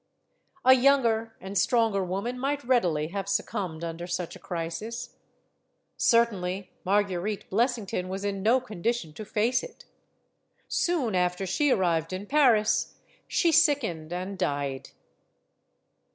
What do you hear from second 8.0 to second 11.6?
was in no condition to face it. Soon after